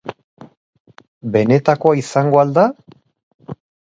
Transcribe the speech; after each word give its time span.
Benetakoa 1.35 1.99
izango 2.01 2.41
al 2.45 2.53
da? 2.57 2.63